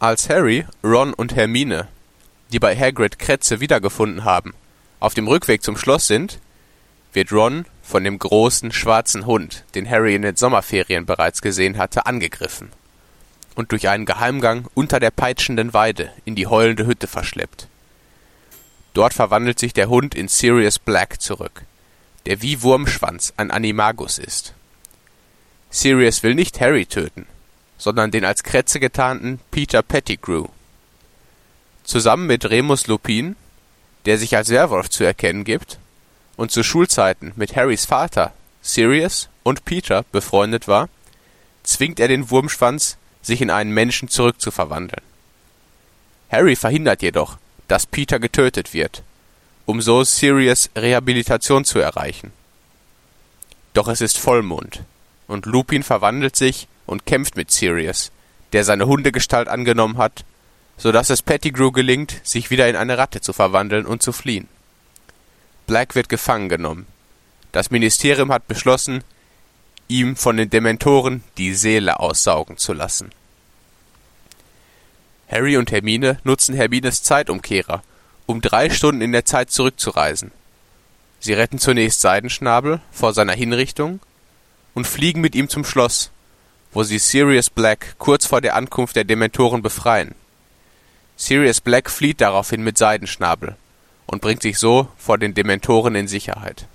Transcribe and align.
Als 0.00 0.28
Harry, 0.28 0.66
Ron 0.82 1.14
und 1.14 1.36
Hermine, 1.36 1.88
die 2.52 2.58
bei 2.58 2.76
Hagrid 2.76 3.18
Kretze 3.18 3.60
wiedergefunden 3.60 4.24
haben, 4.24 4.54
auf 5.00 5.14
dem 5.14 5.28
Rückweg 5.28 5.62
zum 5.62 5.76
Schloss 5.76 6.06
sind, 6.06 6.40
wird 7.12 7.32
Ron 7.32 7.64
von 7.82 8.02
dem 8.02 8.18
großen 8.18 8.72
schwarzen 8.72 9.24
Hund, 9.24 9.64
den 9.74 9.88
Harry 9.88 10.14
in 10.14 10.22
den 10.22 10.36
Sommerferien 10.36 11.06
bereits 11.06 11.42
gesehen 11.42 11.78
hatte, 11.78 12.06
angegriffen 12.06 12.70
und 13.54 13.70
durch 13.70 13.88
einen 13.88 14.04
Geheimgang 14.04 14.66
unter 14.74 14.98
der 14.98 15.10
peitschenden 15.12 15.72
Weide 15.72 16.10
in 16.24 16.34
die 16.34 16.48
heulende 16.48 16.86
Hütte 16.86 17.06
verschleppt. 17.06 17.68
Dort 18.94 19.14
verwandelt 19.14 19.58
sich 19.58 19.72
der 19.72 19.88
Hund 19.88 20.14
in 20.14 20.28
Sirius 20.28 20.78
Black 20.78 21.20
zurück, 21.20 21.62
der 22.26 22.42
wie 22.42 22.62
Wurmschwanz 22.62 23.32
ein 23.36 23.50
Animagus 23.50 24.18
ist. 24.18 24.54
Sirius 25.70 26.22
will 26.22 26.34
nicht 26.34 26.60
Harry 26.60 26.86
töten, 26.86 27.26
sondern 27.84 28.10
den 28.10 28.24
als 28.24 28.42
Kretze 28.42 28.80
getarnten 28.80 29.38
Peter 29.50 29.82
Pettigrew. 29.82 30.46
Zusammen 31.84 32.26
mit 32.26 32.48
Remus 32.48 32.86
Lupin, 32.86 33.36
der 34.06 34.16
sich 34.16 34.34
als 34.38 34.48
Werwolf 34.48 34.88
zu 34.88 35.04
erkennen 35.04 35.44
gibt 35.44 35.78
und 36.36 36.50
zu 36.50 36.62
Schulzeiten 36.62 37.34
mit 37.36 37.54
Harrys 37.54 37.84
Vater, 37.84 38.32
Sirius 38.62 39.28
und 39.42 39.66
Peter 39.66 40.02
befreundet 40.12 40.66
war, 40.66 40.88
zwingt 41.62 42.00
er 42.00 42.08
den 42.08 42.30
Wurmschwanz, 42.30 42.96
sich 43.20 43.42
in 43.42 43.50
einen 43.50 43.72
Menschen 43.72 44.08
zurückzuverwandeln. 44.08 45.02
Harry 46.30 46.56
verhindert 46.56 47.02
jedoch, 47.02 47.36
dass 47.68 47.84
Peter 47.84 48.18
getötet 48.18 48.72
wird, 48.72 49.02
um 49.66 49.82
so 49.82 50.04
Sirius 50.04 50.70
Rehabilitation 50.74 51.66
zu 51.66 51.80
erreichen. 51.80 52.32
Doch 53.74 53.88
es 53.88 54.00
ist 54.00 54.16
Vollmond, 54.16 54.84
und 55.26 55.44
Lupin 55.44 55.82
verwandelt 55.82 56.34
sich 56.34 56.66
und 56.86 57.06
kämpft 57.06 57.36
mit 57.36 57.50
Sirius, 57.50 58.12
der 58.52 58.64
seine 58.64 58.86
Hundegestalt 58.86 59.48
angenommen 59.48 59.98
hat, 59.98 60.24
so 60.76 60.92
dass 60.92 61.10
es 61.10 61.22
Pettigrew 61.22 61.70
gelingt, 61.70 62.20
sich 62.24 62.50
wieder 62.50 62.68
in 62.68 62.76
eine 62.76 62.98
Ratte 62.98 63.20
zu 63.20 63.32
verwandeln 63.32 63.86
und 63.86 64.02
zu 64.02 64.12
fliehen. 64.12 64.48
Black 65.66 65.94
wird 65.94 66.08
gefangen 66.08 66.48
genommen. 66.48 66.86
Das 67.52 67.70
Ministerium 67.70 68.32
hat 68.32 68.48
beschlossen, 68.48 69.02
ihm 69.88 70.16
von 70.16 70.36
den 70.36 70.50
Dementoren 70.50 71.22
die 71.38 71.54
Seele 71.54 72.00
aussaugen 72.00 72.56
zu 72.56 72.72
lassen. 72.72 73.10
Harry 75.28 75.56
und 75.56 75.70
Hermine 75.70 76.18
nutzen 76.24 76.54
Hermines 76.54 77.02
Zeitumkehrer, 77.02 77.82
um 78.26 78.40
drei 78.40 78.70
Stunden 78.70 79.00
in 79.00 79.12
der 79.12 79.24
Zeit 79.24 79.50
zurückzureisen. 79.50 80.32
Sie 81.20 81.32
retten 81.32 81.58
zunächst 81.58 82.00
Seidenschnabel 82.00 82.80
vor 82.90 83.14
seiner 83.14 83.32
Hinrichtung 83.32 84.00
und 84.74 84.86
fliegen 84.86 85.20
mit 85.20 85.34
ihm 85.34 85.48
zum 85.48 85.64
Schloss, 85.64 86.10
wo 86.74 86.82
sie 86.82 86.98
Sirius 86.98 87.48
Black 87.48 87.94
kurz 87.98 88.26
vor 88.26 88.40
der 88.40 88.56
Ankunft 88.56 88.96
der 88.96 89.04
Dementoren 89.04 89.62
befreien. 89.62 90.14
Sirius 91.16 91.60
Black 91.60 91.90
flieht 91.90 92.20
daraufhin 92.20 92.62
mit 92.62 92.76
Seidenschnabel 92.76 93.56
und 94.06 94.20
bringt 94.20 94.42
sich 94.42 94.58
so 94.58 94.88
vor 94.98 95.16
den 95.16 95.32
Dementoren 95.34 95.94
in 95.94 96.08
Sicherheit 96.08 96.66